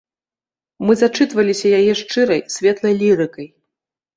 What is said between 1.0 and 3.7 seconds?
зачытваліся яе шчырай, светлай лірыкай.